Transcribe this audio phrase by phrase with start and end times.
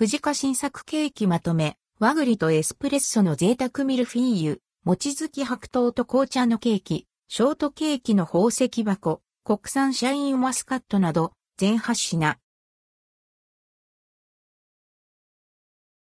[0.00, 12.38] 藤家新作ケーキまとめ、和栗とエスプレッソの贅沢ミルフィーユ、餅月き白桃と紅茶のケーキ、ショートケーキの宝石箱、国産シャインマスカットなど、全8品。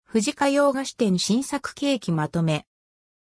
[0.05, 2.67] 藤家洋菓子店新作ケーキまとめ。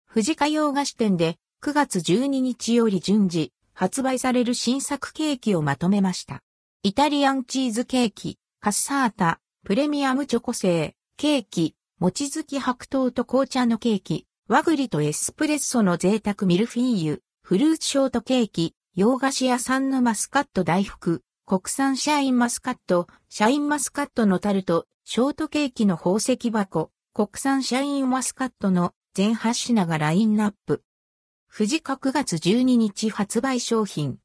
[0.05, 6.45] 藤家洋菓子店で9月12日より順次発売される新作ケーキをまとめました。
[6.85, 30.83] イタリアンチーズケーキ、カッサータ、プレミアムチョコ製、ケーキ、餅月白桃と紅茶のケーキ、和栗とエスプレッソの贅沢ミルフィーユ、フルーツショートケーキ、洋菓子屋さんのマスカット大福、国産シャインマスカット、シャインマスカットのタルト、ショートケーキの宝石箱、国産シャインマスカットの全8品がラインナップ。
[31.55, 34.21] 富士9月12日発売商品。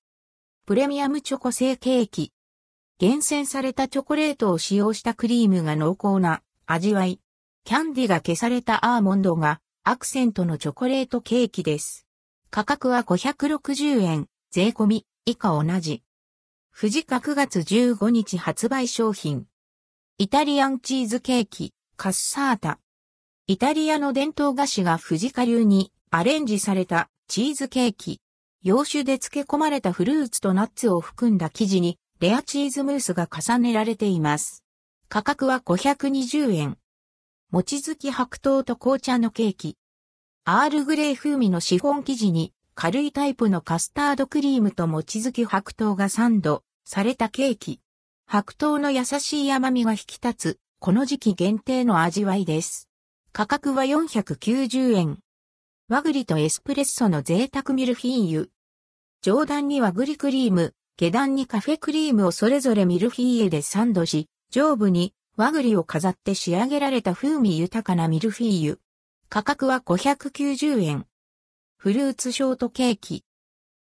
[0.66, 2.32] プレミアムチョコ製ケーキ。
[2.98, 7.20] 厳選されたチョコレートを使用したクリームが濃厚な味わい。
[7.66, 12.06] キャンディが消されたアーモンドがアクセントのチョコレートケーキです。
[12.52, 16.04] 価格は560円、税込み、以下同じ。
[16.74, 19.46] 富士家9月15日発売商品。
[20.18, 22.80] イタリアンチーズケーキ、カッサータ。
[23.48, 28.22] イタリアの伝統菓子が富士家流にアレンジされたチーズケーキ。
[28.64, 34.64] 洋酒で漬け込まれたフルーツとナッツを含んだ生地にレアチーズムースが重ねられています。
[35.10, 36.78] 価格は520円。
[37.52, 39.76] 餅月き白桃と紅茶のケーキ。
[40.46, 47.82] アールグレー風味のシフォン生地に軽いタイプのカスタードクリームと餅月き白桃がサンドされたケーキ。
[48.26, 52.88] 白桃の優しい甘みが引き立つ、この時期限定の味わいです。
[53.34, 55.20] 価格は490円。
[55.90, 58.52] 和栗とエスプレッソの贅沢ミルフィーユ。
[59.22, 68.80] 上段に和栗クリーム、下段にカフェクリームをそれぞれミルフィーユでサンドし、上部に和栗を飾って仕上げられた風味豊かなミルフィーユ。
[69.28, 71.06] 価格は590円。
[71.78, 73.26] フルーツショートケーキ。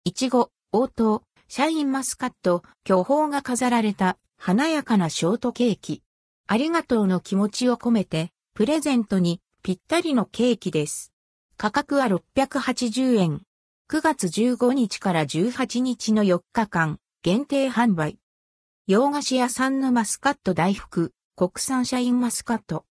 [0.04, 6.03] いちご、応答、シャインマスカット、巨峰が飾られた華やかなショートケーキ。
[6.47, 11.12] ありがとうの気持ちを込めて、プレゼントにぴったりのケーキです。
[11.56, 13.43] 価格は680円。
[13.91, 18.21] 9月15日から18日の4日間、限定販売。
[18.87, 22.84] 洋菓子屋さんのマスカット大福、国産シャインマスカット。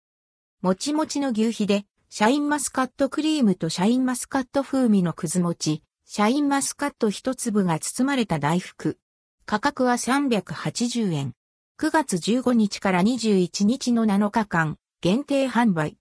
[0.62, 8.96] もちもちの牛皮で、シャインマスカットクリームとシャインマスカット風味のくず餅、シャインマスカット一粒が包まれた大福。
[9.44, 11.34] 価格は380円。
[11.78, 15.98] 9月15日から21日の7日間、限定販売。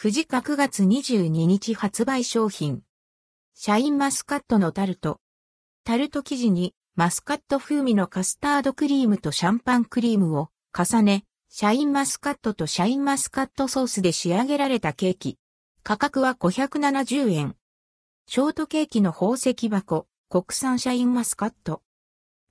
[0.00, 2.84] 富士家9月22日発売商品。
[3.54, 5.20] シャインマスカットのタルト。
[5.84, 15.38] タルト生地にマスカット風味のカスタードクリームとシャンパンクリームを重ね、シャインマスカットとシャインマスカットソースで仕上げられたケーキ。
[15.84, 17.54] 価格は570円。
[18.26, 21.82] ショートケーキの宝石箱、国産シャインマスカット。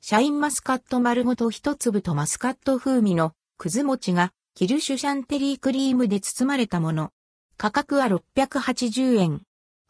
[0.02, 7.12] シャインマスカット丸ごと一粒とマスカット風味のくず餅がキルシュシャンテリークリームで包まれたもの。
[7.58, 9.42] 価格は680円。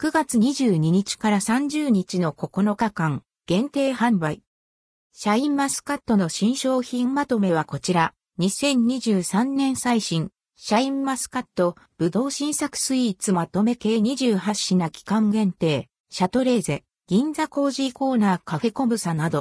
[0.01, 4.41] 9月22日から30日の9日間、限定販売。
[5.13, 8.15] シャインマスカットの新商品まとめはこちら。
[8.39, 19.39] 2023年最新、シャインマスカット、ぶどう新作スイーツまとめ計28品期間限定、シャトレーゼ、銀座コージーコーナーカフェコブサなど。